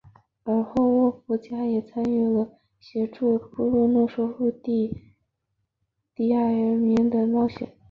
[0.45, 4.99] 而后沃夫加也参与了协助布鲁诺收复地
[6.15, 7.77] 底矮人城秘银厅的冒险。